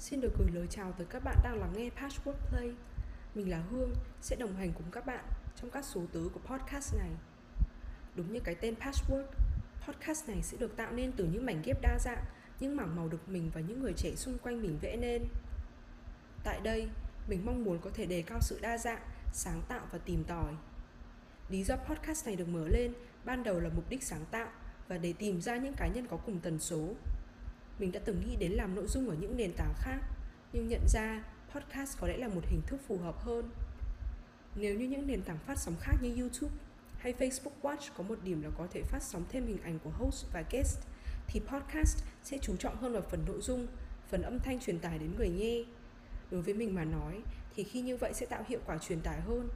[0.00, 2.72] Xin được gửi lời chào tới các bạn đang lắng nghe Patchwork Play.
[3.34, 5.24] Mình là Hương, sẽ đồng hành cùng các bạn
[5.56, 7.10] trong các số tứ của podcast này.
[8.14, 9.26] Đúng như cái tên Patchwork,
[9.86, 12.24] podcast này sẽ được tạo nên từ những mảnh ghép đa dạng,
[12.60, 15.24] những mảng màu được mình và những người trẻ xung quanh mình vẽ nên.
[16.44, 16.88] Tại đây,
[17.28, 20.52] mình mong muốn có thể đề cao sự đa dạng, sáng tạo và tìm tòi.
[21.48, 22.92] Lý do podcast này được mở lên
[23.24, 24.48] ban đầu là mục đích sáng tạo
[24.88, 26.94] và để tìm ra những cá nhân có cùng tần số
[27.80, 30.00] mình đã từng nghĩ đến làm nội dung ở những nền tảng khác,
[30.52, 33.50] nhưng nhận ra podcast có lẽ là một hình thức phù hợp hơn.
[34.54, 36.54] Nếu như những nền tảng phát sóng khác như YouTube
[36.98, 39.90] hay Facebook Watch có một điểm là có thể phát sóng thêm hình ảnh của
[39.90, 40.78] host và guest,
[41.26, 43.66] thì podcast sẽ chú trọng hơn vào phần nội dung,
[44.08, 45.64] phần âm thanh truyền tải đến người nghe.
[46.30, 47.20] Đối với mình mà nói
[47.54, 49.48] thì khi như vậy sẽ tạo hiệu quả truyền tải hơn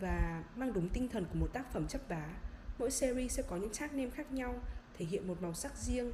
[0.00, 2.34] và mang đúng tinh thần của một tác phẩm chấp vá.
[2.78, 4.54] Mỗi series sẽ có những tag name khác nhau,
[4.98, 6.12] thể hiện một màu sắc riêng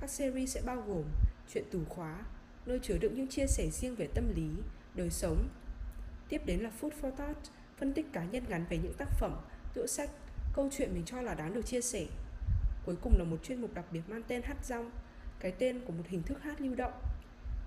[0.00, 1.04] các series sẽ bao gồm
[1.52, 2.24] chuyện tủ khóa,
[2.66, 4.50] nơi chứa đựng những chia sẻ riêng về tâm lý,
[4.94, 5.48] đời sống.
[6.28, 9.40] Tiếp đến là Food for Thought, phân tích cá nhân ngắn về những tác phẩm,
[9.74, 10.10] tựa sách,
[10.52, 12.06] câu chuyện mình cho là đáng được chia sẻ.
[12.86, 14.90] Cuối cùng là một chuyên mục đặc biệt mang tên Hát Rong,
[15.40, 16.92] cái tên của một hình thức hát lưu động.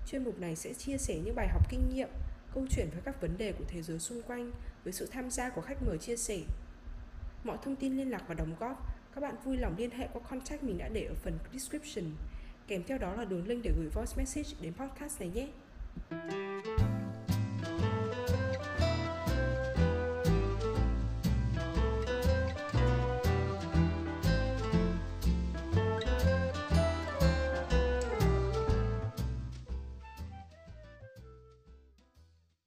[0.08, 2.10] Chuyên mục này sẽ chia sẻ những bài học kinh nghiệm,
[2.54, 4.52] câu chuyện với các vấn đề của thế giới xung quanh
[4.84, 6.40] với sự tham gia của khách mời chia sẻ.
[7.44, 10.22] Mọi thông tin liên lạc và đóng góp các bạn vui lòng liên hệ qua
[10.30, 12.06] contact mình đã để ở phần description.
[12.68, 15.48] Kèm theo đó là đường link để gửi voice message đến podcast này nhé.